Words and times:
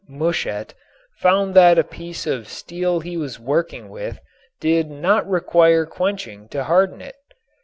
Mushet, 0.09 0.73
found 1.19 1.53
that 1.53 1.77
a 1.77 1.83
piece 1.83 2.25
of 2.25 2.47
steel 2.47 3.01
he 3.01 3.17
was 3.17 3.39
working 3.39 3.87
with 3.87 4.19
did 4.59 4.89
not 4.89 5.29
require 5.29 5.85
quenching 5.85 6.47
to 6.49 6.63
harden 6.63 7.03
it. 7.03 7.17